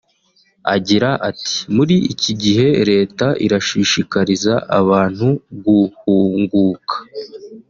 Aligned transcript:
Agira 0.75 1.09
ati 1.29 1.55
“Muri 1.75 1.95
iki 2.13 2.31
gihe 2.41 2.67
Leta 2.91 3.27
irashishikariza 3.45 4.53
abantu 4.79 5.27
guhunguka 5.63 6.95